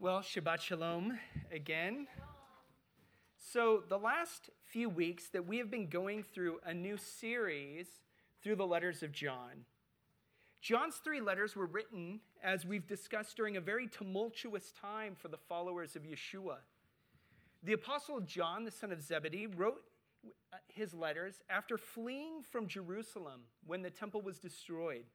[0.00, 1.18] Well, Shabbat Shalom
[1.50, 2.06] again.
[3.36, 7.88] So, the last few weeks that we have been going through a new series
[8.40, 9.64] through the letters of John.
[10.60, 15.36] John's three letters were written, as we've discussed, during a very tumultuous time for the
[15.36, 16.58] followers of Yeshua.
[17.64, 19.82] The Apostle John, the son of Zebedee, wrote
[20.52, 25.06] uh, his letters after fleeing from Jerusalem when the temple was destroyed.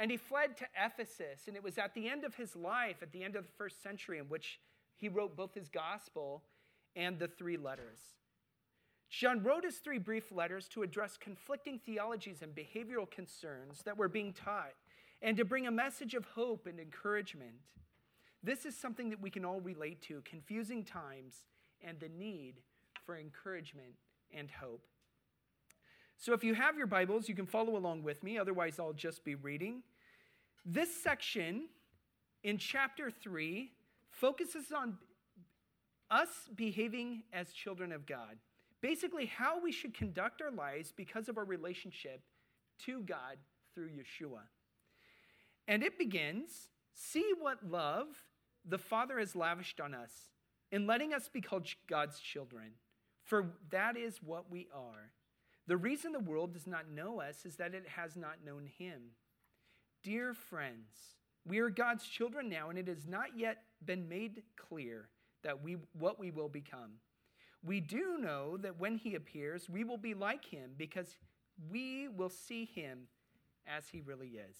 [0.00, 3.12] And he fled to Ephesus, and it was at the end of his life, at
[3.12, 4.58] the end of the first century, in which
[4.96, 6.42] he wrote both his gospel
[6.96, 8.00] and the three letters.
[9.10, 14.08] John wrote his three brief letters to address conflicting theologies and behavioral concerns that were
[14.08, 14.72] being taught,
[15.20, 17.56] and to bring a message of hope and encouragement.
[18.42, 21.44] This is something that we can all relate to confusing times
[21.82, 22.54] and the need
[23.04, 23.96] for encouragement
[24.32, 24.86] and hope.
[26.20, 28.36] So, if you have your Bibles, you can follow along with me.
[28.36, 29.82] Otherwise, I'll just be reading.
[30.66, 31.68] This section
[32.44, 33.72] in chapter 3
[34.10, 34.98] focuses on
[36.10, 38.36] us behaving as children of God.
[38.82, 42.20] Basically, how we should conduct our lives because of our relationship
[42.84, 43.38] to God
[43.74, 44.42] through Yeshua.
[45.68, 48.08] And it begins see what love
[48.68, 50.12] the Father has lavished on us
[50.70, 52.72] in letting us be called God's children,
[53.24, 55.12] for that is what we are.
[55.66, 59.12] The reason the world does not know us is that it has not known Him.
[60.02, 65.08] Dear friends, we are God's children now, and it has not yet been made clear
[65.42, 66.92] that we, what we will become.
[67.62, 71.16] We do know that when he appears, we will be like him because
[71.70, 73.08] we will see him
[73.66, 74.56] as he really is.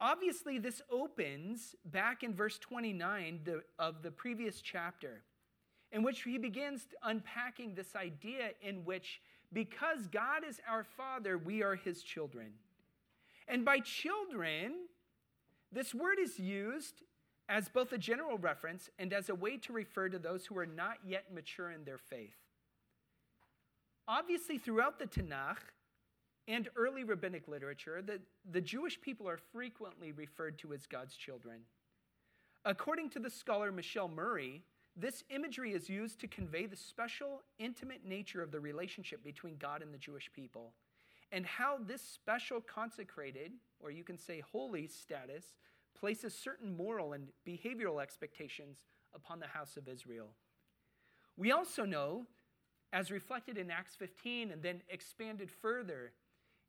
[0.00, 3.40] Obviously, this opens back in verse 29
[3.78, 5.22] of the previous chapter,
[5.96, 11.62] in which he begins unpacking this idea in which, because God is our Father, we
[11.62, 12.48] are his children.
[13.48, 14.74] And by children,
[15.72, 17.00] this word is used
[17.48, 20.66] as both a general reference and as a way to refer to those who are
[20.66, 22.36] not yet mature in their faith.
[24.06, 25.72] Obviously, throughout the Tanakh
[26.46, 28.20] and early rabbinic literature, the,
[28.52, 31.60] the Jewish people are frequently referred to as God's children.
[32.66, 34.62] According to the scholar Michelle Murray,
[34.96, 39.82] this imagery is used to convey the special, intimate nature of the relationship between God
[39.82, 40.72] and the Jewish people,
[41.32, 45.54] and how this special, consecrated, or you can say holy status,
[45.98, 48.78] places certain moral and behavioral expectations
[49.14, 50.28] upon the house of Israel.
[51.36, 52.26] We also know,
[52.92, 56.12] as reflected in Acts 15 and then expanded further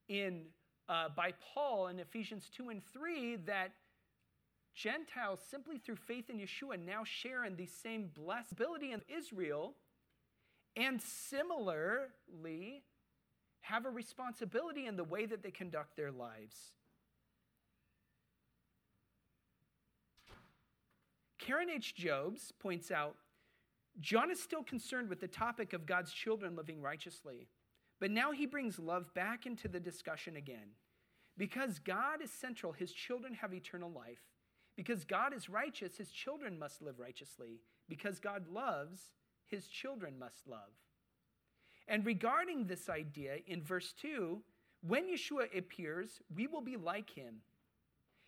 [0.09, 0.47] in,
[0.89, 3.71] uh, by Paul in Ephesians 2 and 3, that
[4.77, 9.73] Gentiles, simply through faith in Yeshua, now share in the same blessed ability in Israel,
[10.75, 12.83] and similarly
[13.61, 16.73] have a responsibility in the way that they conduct their lives.
[21.39, 21.95] Karen H.
[21.95, 23.15] Jobes points out
[23.99, 27.47] John is still concerned with the topic of God's children living righteously,
[27.99, 30.75] but now he brings love back into the discussion again.
[31.35, 34.21] Because God is central, his children have eternal life.
[34.77, 37.59] Because God is righteous, his children must live righteously.
[37.89, 38.99] Because God loves,
[39.45, 40.71] his children must love.
[41.89, 44.39] And regarding this idea in verse 2,
[44.87, 47.41] when Yeshua appears, we will be like him.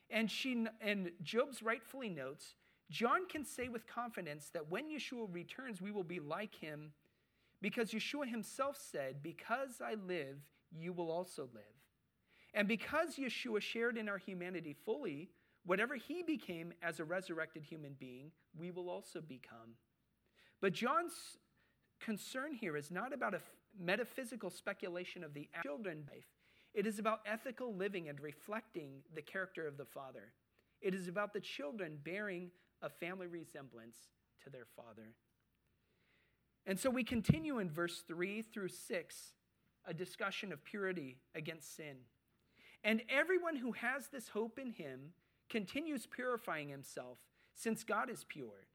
[0.09, 2.55] And, she, and Jobes rightfully notes
[2.89, 6.91] John can say with confidence that when Yeshua returns, we will be like him
[7.61, 10.37] because Yeshua himself said, Because I live,
[10.71, 11.63] you will also live.
[12.53, 15.29] And because Yeshua shared in our humanity fully,
[15.66, 19.75] whatever he became as a resurrected human being, we will also become.
[20.62, 21.38] But John's
[22.00, 23.42] concern here is not about a
[23.80, 26.25] metaphysical speculation of the children life.
[26.74, 30.34] It is about ethical living and reflecting the character of the Father.
[30.81, 33.97] It is about the children bearing a family resemblance
[34.44, 35.14] to their father.
[36.66, 39.34] And so we continue in verse 3 through 6
[39.86, 41.97] a discussion of purity against sin.
[42.84, 45.14] And everyone who has this hope in him
[45.49, 47.17] continues purifying himself,
[47.53, 48.67] since God is pure.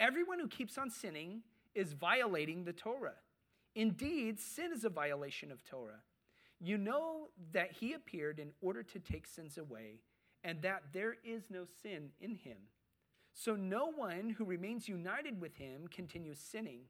[0.00, 1.42] Everyone who keeps on sinning
[1.74, 3.14] is violating the Torah.
[3.74, 6.02] Indeed, sin is a violation of Torah.
[6.60, 10.00] You know that he appeared in order to take sins away,
[10.42, 12.58] and that there is no sin in him.
[13.34, 16.82] So no one who remains united with him continues sinning.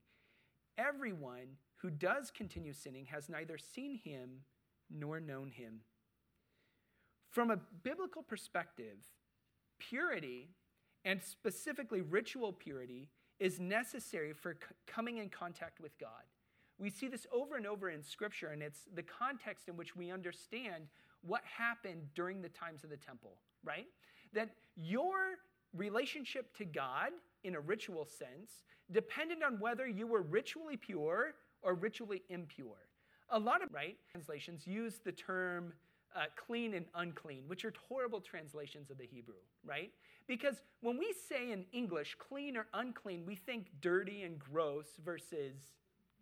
[0.76, 4.40] Everyone who does continue sinning has neither seen him
[4.90, 5.80] nor known him.
[7.34, 8.98] From a biblical perspective,
[9.80, 10.50] purity,
[11.04, 13.08] and specifically ritual purity,
[13.40, 16.22] is necessary for c- coming in contact with God.
[16.78, 20.12] We see this over and over in Scripture, and it's the context in which we
[20.12, 20.84] understand
[21.22, 23.32] what happened during the times of the temple,
[23.64, 23.88] right?
[24.32, 25.16] That your
[25.76, 27.10] relationship to God
[27.42, 32.86] in a ritual sense depended on whether you were ritually pure or ritually impure.
[33.30, 35.72] A lot of right translations use the term
[36.14, 39.34] uh, clean and unclean, which are horrible translations of the Hebrew,
[39.64, 39.90] right?
[40.26, 45.54] Because when we say in English clean or unclean, we think dirty and gross versus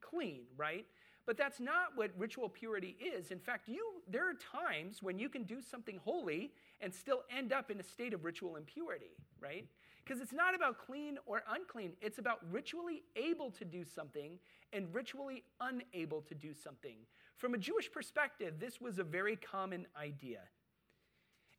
[0.01, 0.87] clean, right?
[1.25, 3.31] But that's not what ritual purity is.
[3.31, 7.53] In fact, you, there are times when you can do something holy and still end
[7.53, 9.67] up in a state of ritual impurity, right?
[10.05, 14.39] Because it's not about clean or unclean, it's about ritually able to do something
[14.73, 16.97] and ritually unable to do something.
[17.43, 20.43] From a Jewish perspective, this was a very common idea.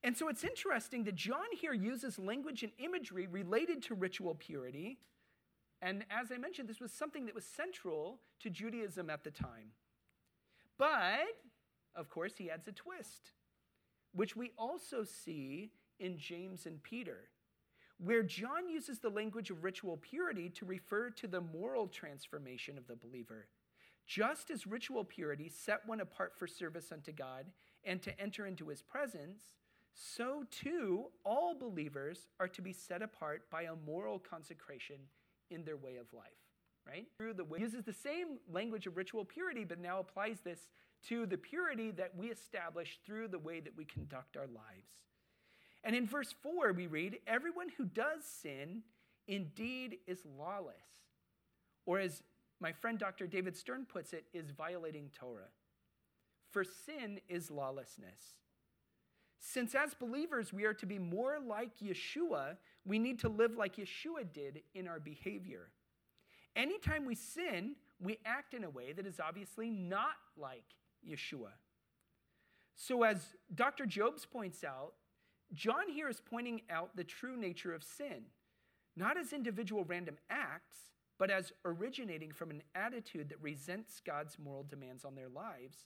[0.01, 4.99] And so it's interesting that John here uses language and imagery related to ritual purity
[5.83, 9.73] and as I mentioned, this was something that was central to Judaism at the time.
[10.77, 11.27] But,
[11.93, 13.33] of course, he adds a twist,
[14.13, 17.27] which we also see in James and Peter,
[17.97, 22.87] where John uses the language of ritual purity to refer to the moral transformation of
[22.87, 23.47] the believer.
[24.05, 27.45] Just as ritual purity set one apart for service unto God
[27.83, 29.41] and to enter into his presence,
[29.93, 34.97] so too all believers are to be set apart by a moral consecration
[35.49, 36.23] in their way of life,
[36.87, 37.07] right?
[37.17, 40.69] Through the way, uses the same language of ritual purity, but now applies this
[41.07, 44.89] to the purity that we establish through the way that we conduct our lives.
[45.83, 48.83] And in verse 4, we read, Everyone who does sin
[49.27, 50.73] indeed is lawless.
[51.85, 52.23] Or as
[52.63, 53.27] my friend Dr.
[53.27, 55.51] David Stern puts it, is violating Torah.
[56.49, 58.37] For sin is lawlessness.
[59.37, 62.55] Since as believers we are to be more like Yeshua,
[62.85, 65.71] we need to live like Yeshua did in our behavior.
[66.55, 70.63] Anytime we sin, we act in a way that is obviously not like
[71.05, 71.51] Yeshua.
[72.75, 73.85] So, as Dr.
[73.85, 74.93] Jobes points out,
[75.51, 78.23] John here is pointing out the true nature of sin,
[78.95, 84.63] not as individual random acts, but as originating from an attitude that resents God's moral
[84.63, 85.85] demands on their lives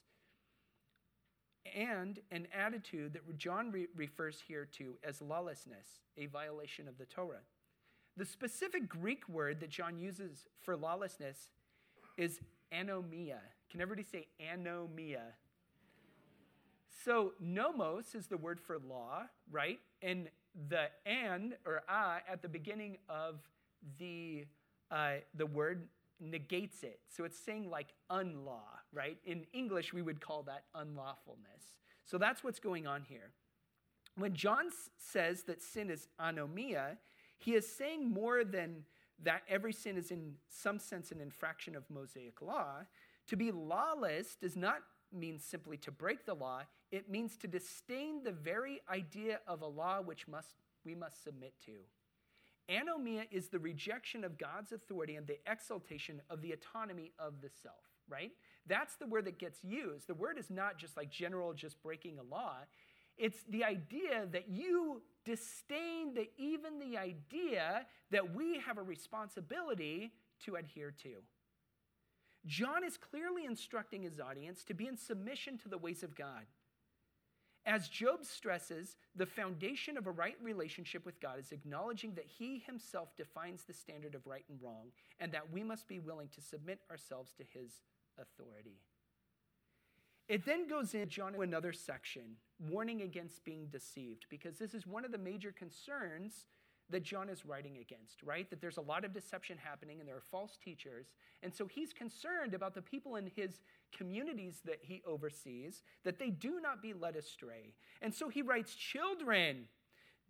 [1.74, 7.04] and an attitude that John re- refers here to as lawlessness, a violation of the
[7.04, 7.42] Torah.
[8.16, 11.50] The specific Greek word that John uses for lawlessness
[12.16, 12.40] is
[12.72, 13.38] anomia.
[13.70, 15.20] Can everybody say anomia?
[17.04, 19.78] So, nomos is the word for law, right?
[20.02, 20.28] And
[20.68, 23.36] the an or a at the beginning of
[23.98, 24.46] the,
[24.90, 25.88] uh, the word
[26.20, 27.00] negates it.
[27.08, 28.62] So it's saying like unlaw,
[28.92, 29.18] right?
[29.24, 31.76] In English, we would call that unlawfulness.
[32.04, 33.30] So that's what's going on here.
[34.16, 36.96] When John says that sin is anomia,
[37.36, 38.84] he is saying more than
[39.22, 42.84] that every sin is in some sense an infraction of Mosaic law.
[43.28, 44.78] To be lawless does not
[45.12, 49.66] mean simply to break the law, it means to disdain the very idea of a
[49.66, 51.72] law which must, we must submit to.
[52.70, 57.48] Anomia is the rejection of God's authority and the exaltation of the autonomy of the
[57.62, 58.32] self, right?
[58.66, 60.06] That's the word that gets used.
[60.06, 62.56] The word is not just like general, just breaking a law.
[63.16, 70.12] It's the idea that you disdain the, even the idea that we have a responsibility
[70.44, 71.16] to adhere to.
[72.46, 76.46] John is clearly instructing his audience to be in submission to the ways of God.
[77.68, 82.62] As Jobes stresses, the foundation of a right relationship with God is acknowledging that he
[82.66, 84.86] himself defines the standard of right and wrong,
[85.20, 87.82] and that we must be willing to submit ourselves to his
[88.18, 88.78] authority.
[90.28, 95.04] It then goes in John another section, warning against being deceived, because this is one
[95.04, 96.46] of the major concerns
[96.90, 98.48] that John is writing against, right?
[98.48, 101.14] That there's a lot of deception happening and there are false teachers.
[101.42, 103.60] And so he's concerned about the people in his
[103.96, 107.74] communities that he oversees, that they do not be led astray.
[108.00, 109.66] And so he writes, Children,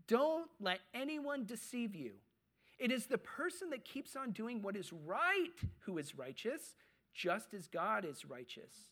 [0.09, 2.13] don't let anyone deceive you.
[2.79, 5.51] It is the person that keeps on doing what is right
[5.81, 6.75] who is righteous,
[7.13, 8.91] just as God is righteous.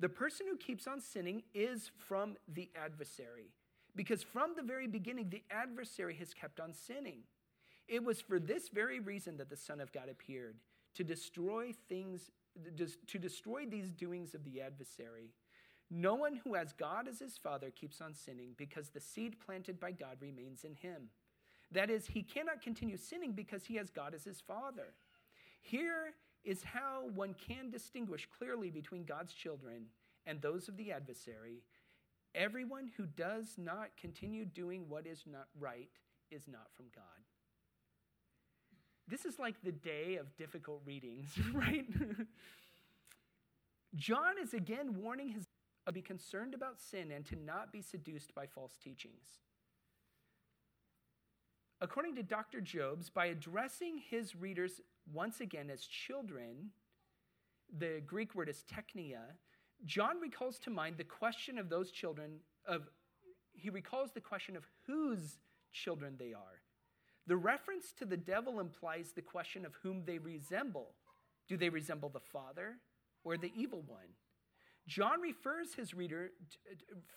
[0.00, 3.50] The person who keeps on sinning is from the adversary
[3.96, 7.20] because from the very beginning, the adversary has kept on sinning.
[7.88, 10.56] It was for this very reason that the Son of God appeared
[10.94, 12.30] to destroy things,
[13.06, 15.30] to destroy these doings of the adversary.
[15.90, 19.80] No one who has God as his father keeps on sinning because the seed planted
[19.80, 21.08] by God remains in him.
[21.72, 24.94] That is, he cannot continue sinning because he has God as his father.
[25.60, 26.14] Here
[26.44, 29.86] is how one can distinguish clearly between God's children
[30.26, 31.62] and those of the adversary
[32.34, 35.90] Everyone who does not continue doing what is not right
[36.30, 37.04] is not from God.
[39.08, 41.86] This is like the day of difficult readings, right?
[43.94, 45.44] John is again warning his
[45.86, 49.40] to be concerned about sin and to not be seduced by false teachings.
[51.80, 52.60] according to Dr.
[52.60, 54.80] Jobes, by addressing his readers
[55.12, 56.70] once again as children,
[57.78, 59.20] the Greek word is teknia,
[59.84, 62.88] John recalls to mind the question of those children of
[63.52, 65.38] he recalls the question of whose
[65.72, 66.62] children they are.
[67.26, 70.94] The reference to the devil implies the question of whom they resemble.
[71.48, 72.76] Do they resemble the Father
[73.24, 74.14] or the evil one?
[74.86, 76.30] John refers his reader,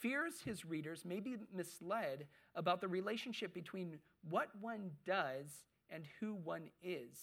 [0.02, 4.00] fears his readers may be misled about the relationship between
[4.30, 7.18] what one does and who one is.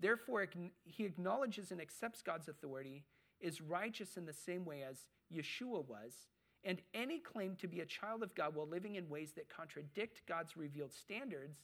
[0.00, 0.46] Therefore,
[0.84, 3.04] he acknowledges and accepts God's authority,
[3.40, 6.28] is righteous in the same way as Yeshua was,
[6.64, 10.22] and any claim to be a child of God while living in ways that contradict
[10.26, 11.58] God's revealed standards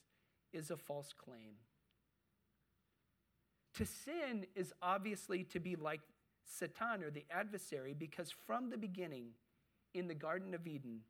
[0.53, 1.55] is a false claim.
[3.75, 6.01] To sin is obviously to be like
[6.45, 9.29] Satan or the adversary because from the beginning
[9.95, 11.01] in the Garden of Eden,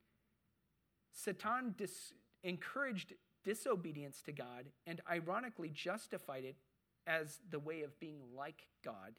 [1.12, 2.14] Satan dis-
[2.44, 3.14] encouraged
[3.44, 6.56] disobedience to God and ironically justified it
[7.06, 9.14] as the way of being like God.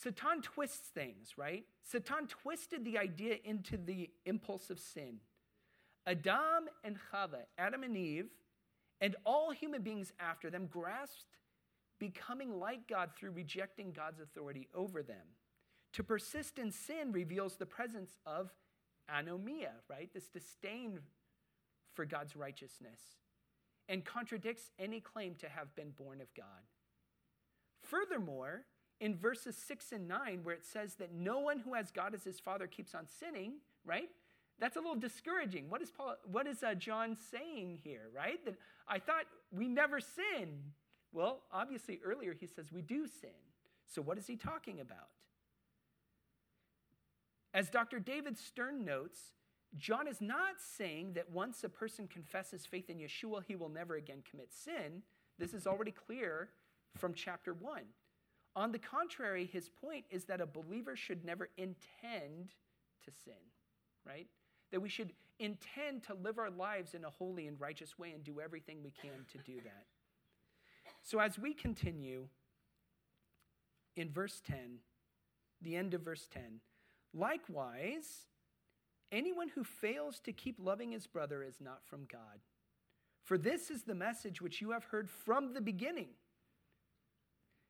[0.00, 1.64] Satan twists things, right?
[1.82, 5.18] Satan twisted the idea into the impulse of sin.
[6.06, 8.28] Adam and Chava, Adam and Eve,
[9.00, 11.36] and all human beings after them grasped
[11.98, 15.26] becoming like God through rejecting God's authority over them.
[15.94, 18.52] To persist in sin reveals the presence of
[19.12, 20.08] anomia, right?
[20.14, 21.00] This disdain
[21.94, 23.00] for God's righteousness,
[23.88, 26.44] and contradicts any claim to have been born of God.
[27.82, 28.64] Furthermore,
[29.00, 32.24] in verses 6 and 9, where it says that no one who has God as
[32.24, 34.08] his father keeps on sinning, right?
[34.58, 35.70] That's a little discouraging.
[35.70, 38.44] What is, Paul, what is uh, John saying here, right?
[38.44, 38.56] That
[38.88, 40.58] I thought we never sin.
[41.12, 43.30] Well, obviously, earlier he says we do sin.
[43.86, 45.08] So, what is he talking about?
[47.54, 47.98] As Dr.
[47.98, 49.32] David Stern notes,
[49.76, 53.94] John is not saying that once a person confesses faith in Yeshua, he will never
[53.94, 55.02] again commit sin.
[55.38, 56.50] This is already clear
[56.96, 57.82] from chapter 1.
[58.56, 62.54] On the contrary, his point is that a believer should never intend
[63.04, 63.34] to sin,
[64.06, 64.26] right?
[64.72, 68.24] That we should intend to live our lives in a holy and righteous way and
[68.24, 69.86] do everything we can to do that.
[71.02, 72.28] So as we continue
[73.96, 74.78] in verse 10,
[75.62, 76.60] the end of verse 10,
[77.14, 78.26] likewise,
[79.12, 82.40] anyone who fails to keep loving his brother is not from God.
[83.24, 86.08] For this is the message which you have heard from the beginning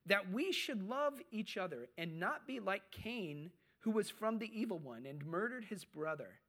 [0.08, 3.50] that we should love each other and not be like Cain,
[3.80, 6.40] who was from the evil one and murdered his brother.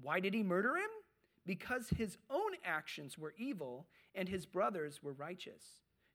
[0.00, 0.90] Why did he murder him?
[1.46, 5.62] Because his own actions were evil and his brothers were righteous.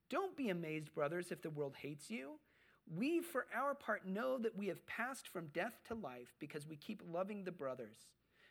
[0.09, 2.39] Don't be amazed, brothers, if the world hates you.
[2.87, 6.75] We, for our part, know that we have passed from death to life because we
[6.75, 7.97] keep loving the brothers.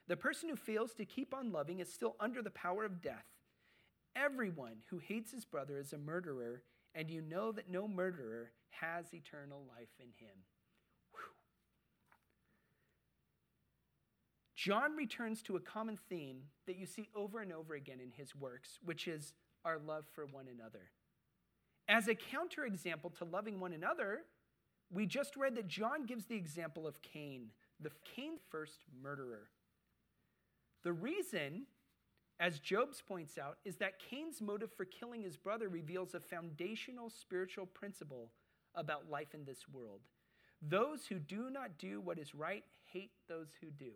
[0.08, 3.24] The person who fails to keep on loving is still under the power of death.
[4.16, 6.62] Everyone who hates his brother is a murderer,
[6.94, 10.36] and you know that no murderer has eternal life in him.
[11.12, 11.20] Whew.
[14.54, 18.34] John returns to a common theme that you see over and over again in his
[18.34, 19.34] works, which is
[19.64, 20.90] our love for one another.
[21.88, 24.22] As a counterexample to loving one another,
[24.90, 27.48] we just read that John gives the example of Cain,
[27.80, 29.50] the Cain first murderer.
[30.82, 31.66] The reason
[32.40, 37.10] as Jobes points out, is that Cain's motive for killing his brother reveals a foundational
[37.10, 38.32] spiritual principle
[38.74, 40.00] about life in this world.
[40.60, 43.92] Those who do not do what is right hate those who do.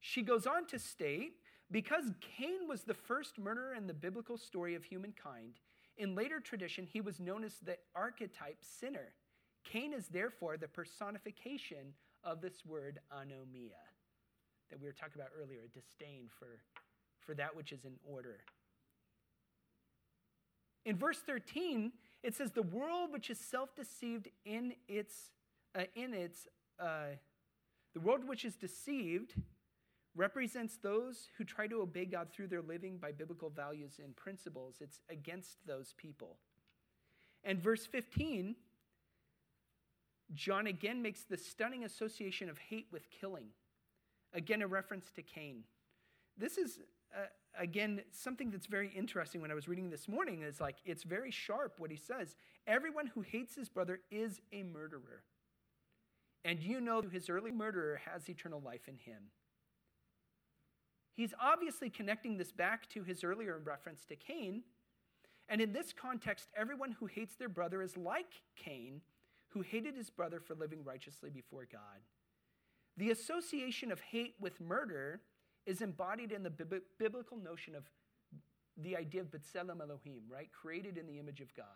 [0.00, 1.34] She goes on to state
[1.70, 5.60] because Cain was the first murderer in the biblical story of humankind,
[5.96, 9.14] in later tradition, he was known as the archetype sinner.
[9.64, 11.94] Cain is therefore the personification
[12.24, 13.80] of this word anomia
[14.70, 16.58] that we were talking about earlier, a disdain for
[17.24, 18.40] for that which is in order.
[20.84, 25.30] In verse 13, it says, The world which is self deceived in its,
[25.74, 26.46] uh, in its,
[26.78, 27.16] uh,
[27.94, 29.34] the world which is deceived
[30.16, 34.76] represents those who try to obey God through their living by biblical values and principles.
[34.80, 36.36] It's against those people.
[37.42, 38.54] And verse 15,
[40.32, 43.48] John again makes the stunning association of hate with killing.
[44.32, 45.64] Again, a reference to Cain.
[46.36, 46.80] This is
[47.14, 47.26] uh,
[47.58, 51.30] again, something that's very interesting when I was reading this morning is like, it's very
[51.30, 52.36] sharp what he says.
[52.66, 55.22] Everyone who hates his brother is a murderer.
[56.44, 59.30] And you know his early murderer has eternal life in him.
[61.14, 64.62] He's obviously connecting this back to his earlier reference to Cain.
[65.48, 69.00] And in this context, everyone who hates their brother is like Cain,
[69.48, 72.02] who hated his brother for living righteously before God.
[72.96, 75.20] The association of hate with murder
[75.66, 76.52] is embodied in the
[76.98, 77.84] biblical notion of
[78.76, 80.48] the idea of B'Tselem Elohim, right?
[80.52, 81.66] Created in the image of God.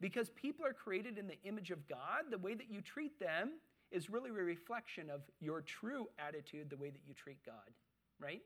[0.00, 3.52] Because people are created in the image of God, the way that you treat them
[3.90, 7.70] is really a reflection of your true attitude, the way that you treat God,
[8.20, 8.42] right?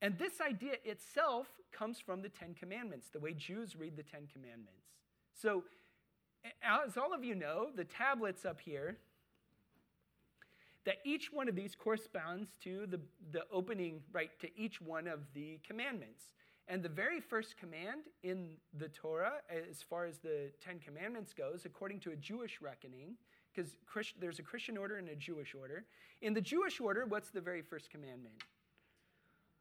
[0.00, 4.26] And this idea itself comes from the Ten Commandments, the way Jews read the Ten
[4.32, 4.86] Commandments.
[5.34, 5.64] So,
[6.62, 8.98] as all of you know, the tablets up here,
[10.84, 13.00] that each one of these corresponds to the,
[13.32, 16.30] the opening, right, to each one of the commandments.
[16.68, 19.34] And the very first command in the Torah,
[19.70, 23.16] as far as the Ten Commandments goes, according to a Jewish reckoning,
[23.54, 23.72] because
[24.18, 25.84] there's a Christian order and a Jewish order.
[26.22, 28.34] In the Jewish order, what's the very first commandment?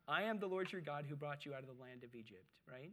[0.07, 2.47] I am the Lord your God who brought you out of the land of Egypt,
[2.69, 2.91] right?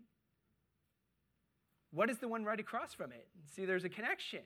[1.93, 3.27] What is the one right across from it?
[3.55, 4.41] See, there's a connection.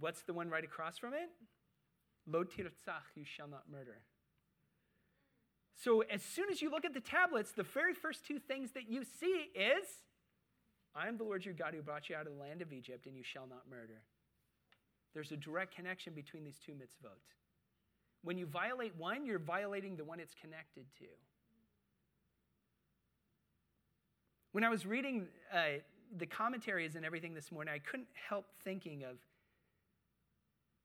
[0.00, 1.30] What's the one right across from it?
[2.26, 4.02] Lo tirtzach, you shall not murder.
[5.74, 8.88] So as soon as you look at the tablets, the very first two things that
[8.88, 9.86] you see is
[10.94, 13.06] I am the Lord your God who brought you out of the land of Egypt,
[13.06, 14.00] and you shall not murder.
[15.12, 17.20] There's a direct connection between these two mitzvot.
[18.22, 21.04] When you violate one, you're violating the one it's connected to.
[24.52, 25.80] When I was reading uh,
[26.16, 29.18] the commentaries and everything this morning, I couldn't help thinking of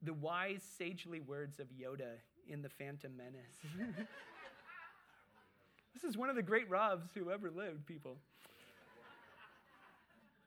[0.01, 2.17] the wise, sagely words of Yoda
[2.47, 3.59] in The Phantom Menace.
[5.93, 8.17] this is one of the great Ravs who ever lived, people.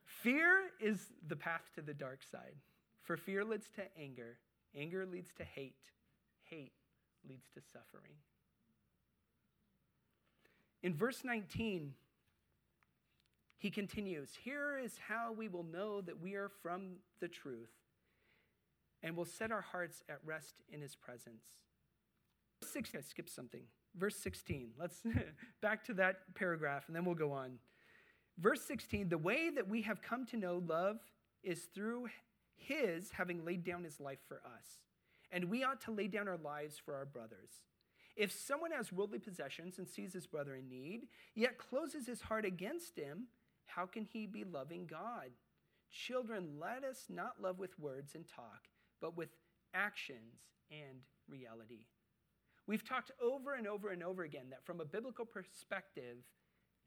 [0.07, 2.57] Fear is the path to the dark side.
[3.03, 4.39] For fear leads to anger,
[4.75, 5.91] anger leads to hate,
[6.49, 6.73] hate
[7.29, 8.13] leads to suffering.
[10.83, 11.93] In verse 19,
[13.59, 17.84] he continues Here is how we will know that we are from the truth
[19.05, 21.45] and will set our hearts at rest in his presence.
[22.65, 23.63] 16, I skipped something.
[23.97, 24.71] Verse 16.
[24.81, 25.03] Let's
[25.63, 27.59] back to that paragraph and then we'll go on.
[28.39, 30.99] Verse 16 The way that we have come to know love
[31.43, 32.07] is through
[32.57, 34.79] his having laid down his life for us.
[35.31, 37.51] And we ought to lay down our lives for our brothers.
[38.17, 42.45] If someone has worldly possessions and sees his brother in need, yet closes his heart
[42.45, 43.27] against him,
[43.67, 45.31] how can he be loving God?
[45.91, 48.69] Children, let us not love with words and talk,
[49.01, 49.31] but with
[49.75, 51.87] actions and reality.
[52.67, 56.19] We've talked over and over and over again that from a biblical perspective,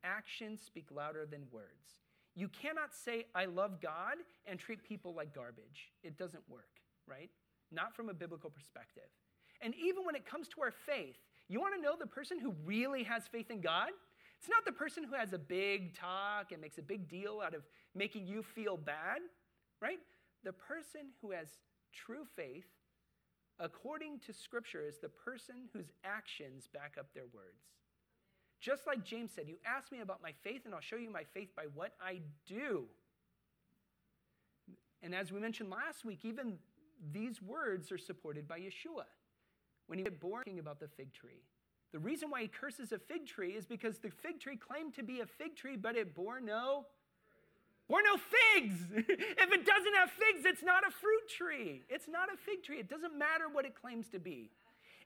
[0.04, 2.02] actions speak louder than words.
[2.36, 5.92] You cannot say, I love God, and treat people like garbage.
[6.04, 6.70] It doesn't work,
[7.08, 7.30] right?
[7.72, 9.10] Not from a biblical perspective.
[9.62, 11.18] And even when it comes to our faith,
[11.50, 13.90] you want to know the person who really has faith in God?
[14.40, 17.56] It's not the person who has a big talk and makes a big deal out
[17.56, 17.64] of
[17.96, 19.20] making you feel bad,
[19.82, 20.00] right?
[20.44, 21.58] The person who has
[22.06, 22.68] true faith,
[23.60, 27.64] according to Scripture, is the person whose actions back up their words.
[28.60, 31.24] Just like James said, You ask me about my faith, and I'll show you my
[31.34, 32.86] faith by what I do.
[35.02, 36.58] And as we mentioned last week, even
[37.12, 39.06] these words are supported by Yeshua.
[39.88, 41.44] When he was talking about the fig tree.
[41.94, 45.04] The reason why he curses a fig tree is because the fig tree claimed to
[45.04, 46.86] be a fig tree, but it bore no
[47.90, 48.80] bore no figs.
[48.92, 51.84] if it doesn't have figs, it's not a fruit tree.
[51.90, 52.80] It's not a fig tree.
[52.80, 54.52] It doesn't matter what it claims to be.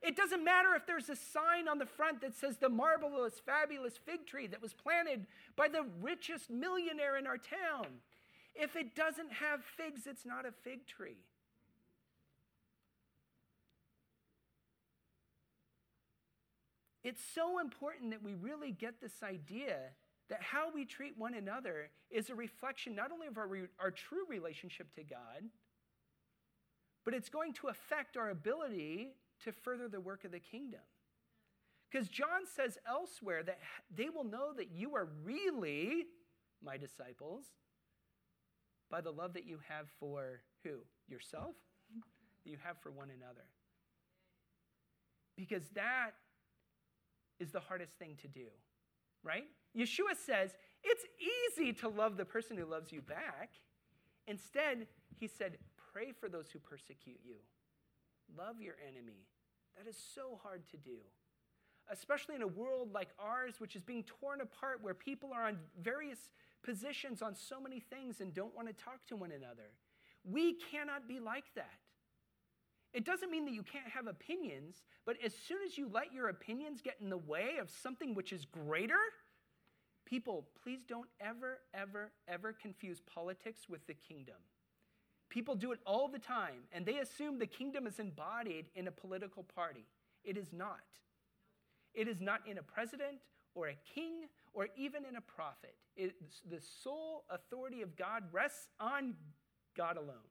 [0.02, 3.96] It doesn't matter if there's a sign on the front that says the marvelous, fabulous
[4.04, 7.86] fig tree that was planted by the richest millionaire in our town.
[8.54, 11.18] If it doesn't have figs, it's not a fig tree.
[17.04, 19.90] It's so important that we really get this idea
[20.30, 23.90] that how we treat one another is a reflection not only of our, re- our
[23.90, 25.42] true relationship to God,
[27.04, 29.10] but it's going to affect our ability
[29.44, 30.80] to further the work of the kingdom.
[31.90, 33.58] Because John says elsewhere that
[33.94, 36.06] they will know that you are really
[36.64, 37.44] my disciples
[38.90, 40.78] by the love that you have for who?
[41.08, 41.54] Yourself?
[42.44, 43.44] That you have for one another.
[45.36, 46.12] Because that
[47.40, 48.46] is the hardest thing to do,
[49.24, 49.44] right?
[49.76, 51.04] Yeshua says it's
[51.56, 53.50] easy to love the person who loves you back.
[54.26, 54.86] Instead,
[55.18, 55.58] he said,
[55.92, 57.36] pray for those who persecute you.
[58.36, 59.26] Love your enemy.
[59.76, 60.98] That is so hard to do,
[61.90, 65.58] especially in a world like ours, which is being torn apart, where people are on
[65.80, 66.30] various
[66.62, 69.70] positions on so many things and don't want to talk to one another.
[70.24, 71.80] We cannot be like that.
[72.92, 76.28] It doesn't mean that you can't have opinions, but as soon as you let your
[76.28, 78.98] opinions get in the way of something which is greater,
[80.04, 84.36] people, please don't ever, ever, ever confuse politics with the kingdom.
[85.30, 88.92] People do it all the time, and they assume the kingdom is embodied in a
[88.92, 89.86] political party.
[90.24, 90.80] It is not.
[91.94, 93.18] It is not in a president
[93.54, 95.74] or a king or even in a prophet.
[95.96, 96.14] It,
[96.48, 99.14] the sole authority of God rests on
[99.74, 100.28] God alone.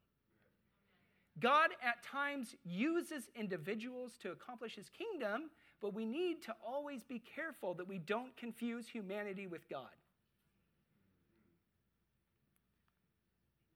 [1.41, 5.49] God at times uses individuals to accomplish his kingdom,
[5.81, 9.89] but we need to always be careful that we don't confuse humanity with God.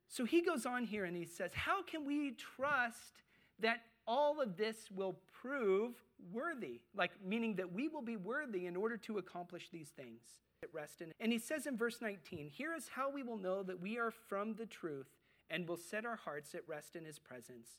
[0.07, 3.23] So he goes on here and he says, How can we trust
[3.59, 5.91] that all of this will prove
[6.31, 6.79] worthy?
[6.95, 10.21] Like, meaning that we will be worthy in order to accomplish these things.
[10.63, 11.03] At Rest.
[11.19, 14.09] And he says in verse 19, Here is how we will know that we are
[14.09, 15.09] from the truth
[15.49, 17.69] and will set our hearts at rest in his presence.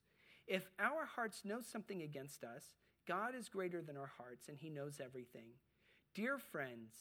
[0.46, 2.76] If our hearts know something against us,
[3.06, 5.50] God is greater than our hearts and he knows everything.
[6.14, 6.94] Dear friends,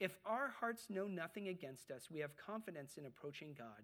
[0.00, 3.82] if our hearts know nothing against us, we have confidence in approaching God.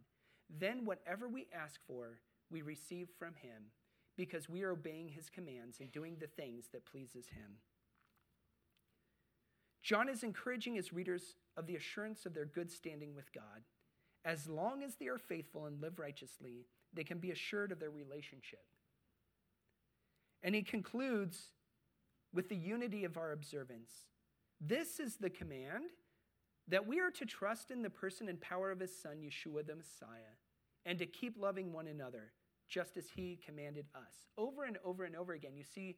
[0.51, 2.19] Then whatever we ask for,
[2.51, 3.71] we receive from him
[4.17, 7.59] because we are obeying his commands and doing the things that pleases him.
[9.83, 13.63] John is encouraging his readers of the assurance of their good standing with God.
[14.29, 17.89] As long as they are faithful and live righteously, they can be assured of their
[17.89, 18.63] relationship.
[20.43, 21.55] And he concludes
[22.35, 23.91] with the unity of our observance.
[24.61, 25.85] This is the command
[26.69, 29.75] that we are to trust in the person and power of his Son, Yeshua the
[29.75, 30.37] Messiah,
[30.85, 32.33] and to keep loving one another,
[32.69, 34.27] just as he commanded us.
[34.37, 35.97] Over and over and over again, you see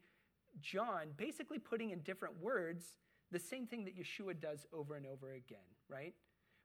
[0.60, 2.94] John basically putting in different words
[3.32, 6.14] the same thing that Yeshua does over and over again, right?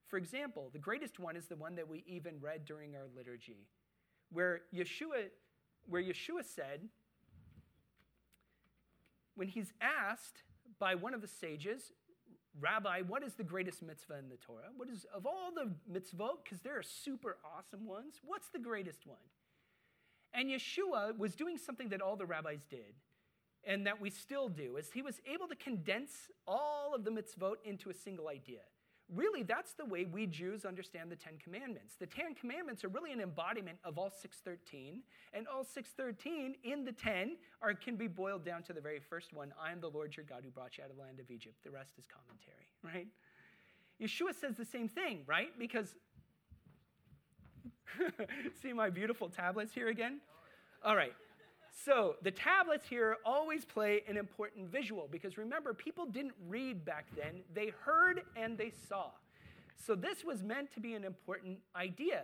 [0.07, 3.67] For example, the greatest one is the one that we even read during our liturgy,
[4.31, 5.29] where Yeshua,
[5.87, 6.81] where Yeshua said,
[9.35, 10.43] when he's asked
[10.79, 11.91] by one of the sages,
[12.59, 14.69] Rabbi, what is the greatest mitzvah in the Torah?
[14.77, 19.05] What is, of all the mitzvot, because there are super awesome ones, what's the greatest
[19.05, 19.17] one?
[20.33, 22.95] And Yeshua was doing something that all the rabbis did
[23.67, 27.55] and that we still do, is he was able to condense all of the mitzvot
[27.65, 28.61] into a single idea.
[29.13, 31.95] Really, that's the way we Jews understand the Ten Commandments.
[31.99, 36.91] The Ten Commandments are really an embodiment of all 613, and all 613 in the
[36.91, 40.17] 10 are, can be boiled down to the very first one I am the Lord
[40.17, 41.55] your God who brought you out of the land of Egypt.
[41.63, 43.07] The rest is commentary, right?
[44.01, 45.49] Yeshua says the same thing, right?
[45.59, 45.95] Because,
[48.61, 50.19] see my beautiful tablets here again?
[50.83, 51.13] All right.
[51.83, 57.07] So the tablets here always play an important visual because remember, people didn't read back
[57.15, 59.11] then, they heard and they saw.
[59.75, 62.23] So this was meant to be an important idea.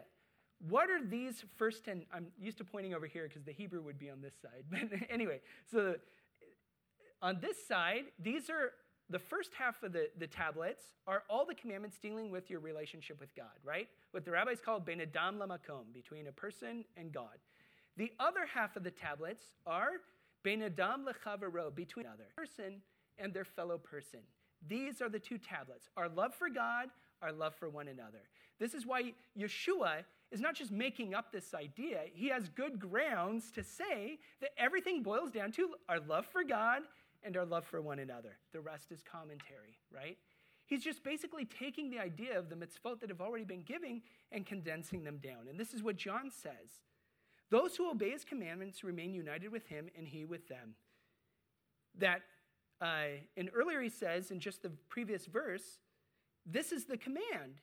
[0.70, 2.06] What are these first 10?
[2.14, 4.64] I'm used to pointing over here because the Hebrew would be on this side.
[4.90, 5.96] But anyway, so
[7.22, 8.72] on this side, these are
[9.10, 13.20] the first half of the, the tablets are all the commandments dealing with your relationship
[13.20, 13.90] with God, right?
[14.12, 17.38] What the rabbis call ben adam lamakom, between a person and God.
[18.02, 20.02] The other half of the tablets are
[20.44, 22.82] Ben Adam lechavero, between another person
[23.20, 24.22] and their fellow person.
[24.68, 26.90] These are the two tablets our love for God,
[27.22, 28.24] our love for one another.
[28.58, 33.52] This is why Yeshua is not just making up this idea, he has good grounds
[33.52, 36.82] to say that everything boils down to our love for God
[37.22, 38.36] and our love for one another.
[38.52, 40.18] The rest is commentary, right?
[40.66, 44.44] He's just basically taking the idea of the mitzvot that have already been given and
[44.44, 45.48] condensing them down.
[45.48, 46.82] And this is what John says.
[47.52, 50.74] Those who obey his commandments remain united with him and he with them.
[52.00, 52.22] That,
[52.80, 55.80] uh, and earlier he says in just the previous verse,
[56.46, 57.60] this is the command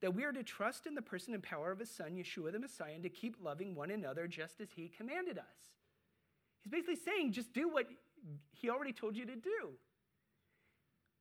[0.00, 2.58] that we are to trust in the person and power of his son, Yeshua the
[2.60, 5.44] Messiah, and to keep loving one another just as he commanded us.
[6.62, 7.86] He's basically saying, just do what
[8.52, 9.70] he already told you to do.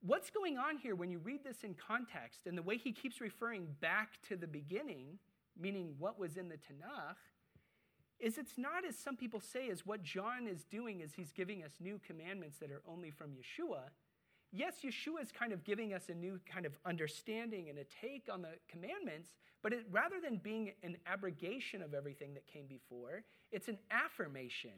[0.03, 3.19] What's going on here when you read this in context and the way he keeps
[3.19, 5.17] referring back to the beginning,
[5.59, 7.17] meaning what was in the Tanakh,
[8.21, 11.63] is it's not as some people say is what John is doing is he's giving
[11.63, 13.89] us new commandments that are only from Yeshua.
[14.53, 18.27] Yes, Yeshua is kind of giving us a new kind of understanding and a take
[18.31, 19.29] on the commandments,
[19.63, 24.71] but it, rather than being an abrogation of everything that came before, it's an affirmation,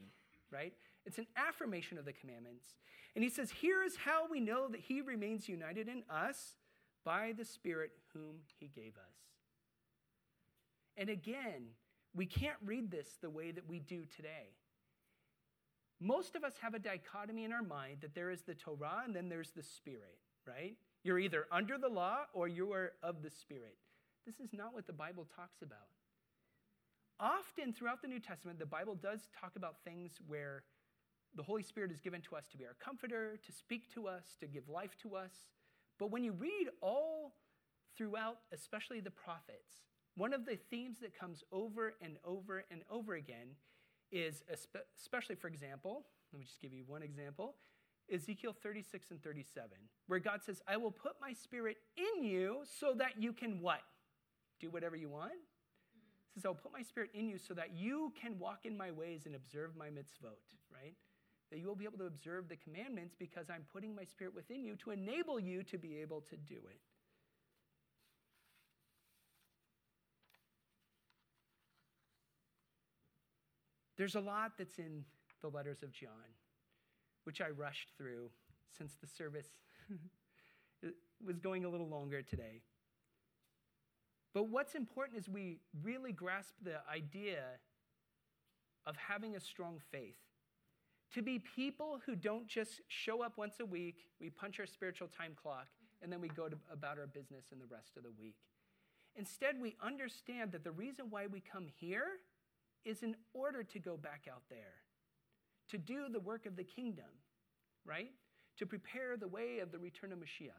[0.50, 0.72] right?
[1.04, 2.76] It's an affirmation of the commandments.
[3.14, 6.54] And he says, Here is how we know that he remains united in us
[7.04, 9.16] by the Spirit whom he gave us.
[10.96, 11.74] And again,
[12.14, 14.54] we can't read this the way that we do today.
[16.00, 19.14] Most of us have a dichotomy in our mind that there is the Torah and
[19.14, 20.76] then there's the Spirit, right?
[21.02, 23.76] You're either under the law or you are of the Spirit.
[24.26, 25.78] This is not what the Bible talks about.
[27.20, 30.64] Often throughout the New Testament, the Bible does talk about things where
[31.36, 34.36] the Holy Spirit is given to us to be our comforter, to speak to us,
[34.40, 35.32] to give life to us.
[35.98, 37.34] But when you read all
[37.96, 39.82] throughout, especially the prophets,
[40.16, 43.56] one of the themes that comes over and over and over again
[44.12, 44.42] is,
[44.96, 47.54] especially for example, let me just give you one example
[48.12, 49.70] Ezekiel 36 and 37,
[50.08, 53.80] where God says, I will put my spirit in you so that you can what?
[54.60, 55.32] Do whatever you want?
[56.34, 58.90] He says, I'll put my spirit in you so that you can walk in my
[58.90, 60.36] ways and observe my mitzvot,
[60.72, 60.94] right?
[61.50, 64.64] That you will be able to observe the commandments because I'm putting my spirit within
[64.64, 66.80] you to enable you to be able to do it.
[73.96, 75.04] There's a lot that's in
[75.40, 76.34] the letters of John,
[77.24, 78.30] which I rushed through
[78.76, 79.48] since the service
[81.24, 82.60] was going a little longer today.
[84.32, 87.42] But what's important is we really grasp the idea
[88.84, 90.16] of having a strong faith.
[91.14, 95.06] To be people who don't just show up once a week, we punch our spiritual
[95.06, 95.68] time clock,
[96.02, 98.34] and then we go to, about our business in the rest of the week.
[99.14, 102.18] Instead, we understand that the reason why we come here
[102.84, 104.74] is in order to go back out there,
[105.70, 107.10] to do the work of the kingdom,
[107.84, 108.12] right?
[108.58, 110.52] To prepare the way of the return of Mashiach.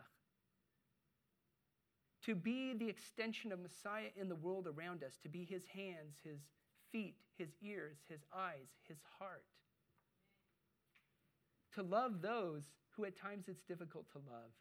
[2.25, 6.15] To be the extension of Messiah in the world around us, to be his hands,
[6.23, 6.39] his
[6.91, 9.45] feet, his ears, his eyes, his heart.
[11.75, 12.63] To love those
[12.95, 14.51] who at times it's difficult to love.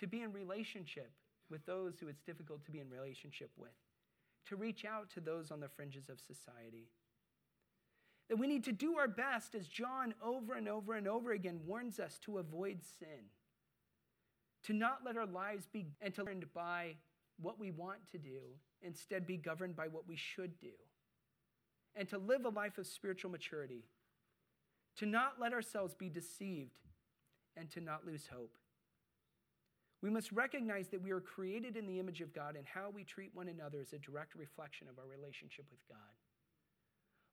[0.00, 1.12] To be in relationship
[1.48, 3.70] with those who it's difficult to be in relationship with
[4.46, 6.88] to reach out to those on the fringes of society.
[8.28, 11.60] That we need to do our best, as John over and over and over again
[11.66, 13.30] warns us, to avoid sin.
[14.64, 15.86] To not let our lives be
[16.18, 16.94] learn by
[17.40, 18.40] what we want to do,
[18.82, 20.72] instead be governed by what we should do.
[21.94, 23.84] And to live a life of spiritual maturity.
[24.98, 26.78] To not let ourselves be deceived
[27.56, 28.56] and to not lose hope.
[30.04, 33.04] We must recognize that we are created in the image of God, and how we
[33.04, 36.12] treat one another is a direct reflection of our relationship with God.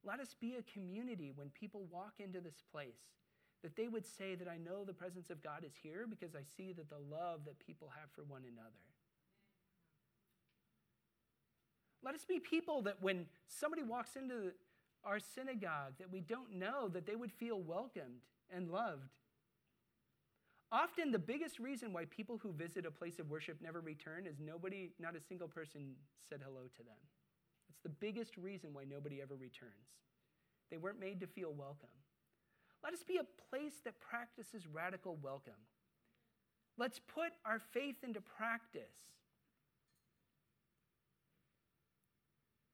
[0.06, 3.20] Let us be a community when people walk into this place
[3.62, 6.44] that they would say that I know the presence of God is here because I
[6.56, 8.88] see that the love that people have for one another.
[12.02, 14.54] Let us be people that when somebody walks into
[15.04, 19.10] our synagogue that we don't know that they would feel welcomed and loved
[20.72, 24.40] Often, the biggest reason why people who visit a place of worship never return is
[24.40, 25.96] nobody, not a single person,
[26.30, 26.96] said hello to them.
[27.70, 30.00] It's the biggest reason why nobody ever returns.
[30.70, 31.90] They weren't made to feel welcome.
[32.84, 35.60] Let us be a place that practices radical welcome.
[36.78, 39.12] Let's put our faith into practice.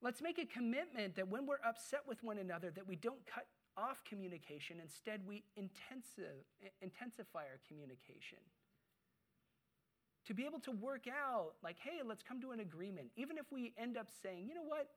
[0.03, 3.47] Let's make a commitment that when we're upset with one another that we don't cut
[3.77, 4.77] off communication.
[4.81, 6.43] Instead, we intensive,
[6.81, 8.39] intensify our communication.
[10.25, 13.07] To be able to work out, like, hey, let's come to an agreement.
[13.15, 14.89] Even if we end up saying, you know what?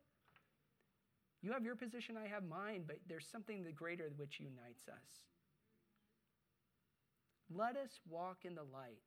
[1.42, 5.28] You have your position, I have mine, but there's something the greater which unites us.
[7.54, 9.02] Let us walk in the light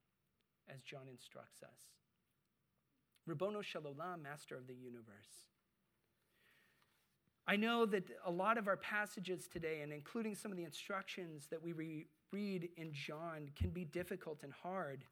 [0.73, 1.79] as John instructs us.
[3.29, 3.83] Ribono Shel
[4.21, 5.52] Master of the universe.
[7.45, 11.47] I know that a lot of our passages today, and including some of the instructions
[11.51, 15.03] that we re- read in John, can be difficult and hard,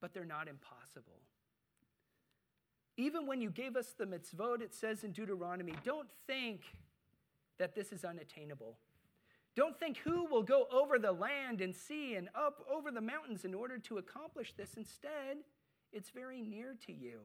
[0.00, 1.20] but they're not impossible.
[2.98, 6.62] Even when you gave us the mitzvot, it says in Deuteronomy, don't think
[7.58, 8.76] that this is unattainable.
[9.56, 13.44] Don't think who will go over the land and sea and up over the mountains
[13.44, 14.74] in order to accomplish this.
[14.76, 15.38] Instead,
[15.92, 17.20] it's very near to you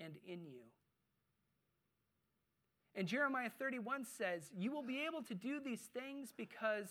[0.00, 0.62] and in you.
[2.96, 6.88] And Jeremiah 31 says, You will be able to do these things because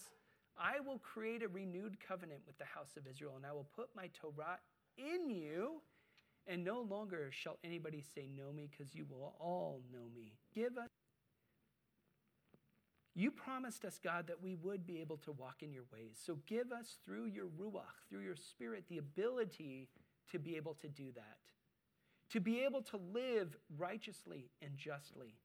[0.55, 3.89] I will create a renewed covenant with the house of Israel, and I will put
[3.95, 4.59] my Torah
[4.97, 5.81] in you,
[6.47, 10.33] and no longer shall anybody say, Know me, because you will all know me.
[10.53, 10.89] Give us.
[13.15, 16.21] You promised us, God, that we would be able to walk in your ways.
[16.23, 19.87] So give us through your Ruach, through your Spirit, the ability
[20.31, 21.37] to be able to do that,
[22.31, 25.35] to be able to live righteously and justly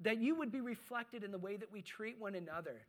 [0.00, 2.80] that you would be reflected in the way that we treat one another,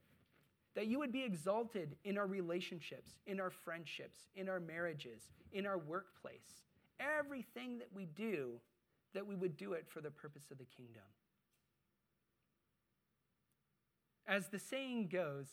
[0.76, 5.22] that you would be exalted in our relationships, in our friendships, in our marriages,
[5.52, 6.64] in our workplace.
[7.00, 8.54] Everything that we do,
[9.14, 11.04] that we would do it for the purpose of the kingdom.
[14.26, 15.48] As the saying goes,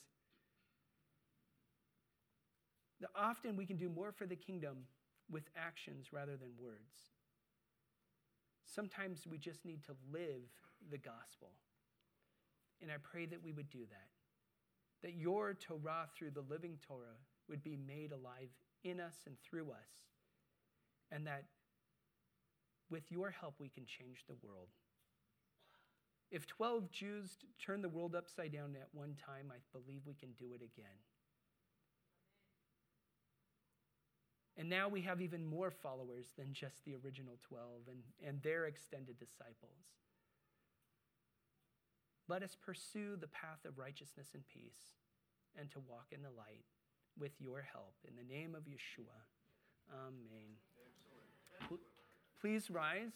[3.00, 4.76] that often we can do more for the kingdom
[5.30, 7.10] with actions rather than words.
[8.64, 10.50] Sometimes we just need to live
[10.90, 11.50] the gospel.
[12.80, 14.08] And I pray that we would do that.
[15.02, 18.48] That your Torah through the living Torah would be made alive
[18.84, 19.90] in us and through us.
[21.10, 21.44] And that
[22.90, 24.68] with your help, we can change the world.
[26.30, 30.32] If 12 Jews turned the world upside down at one time, I believe we can
[30.38, 30.98] do it again.
[34.58, 38.66] And now we have even more followers than just the original 12 and, and their
[38.66, 39.86] extended disciples.
[42.28, 44.92] Let us pursue the path of righteousness and peace
[45.58, 46.64] and to walk in the light
[47.18, 47.94] with your help.
[48.06, 49.16] In the name of Yeshua,
[49.90, 50.56] amen.
[51.60, 51.82] Excellent.
[52.40, 53.12] Please rise.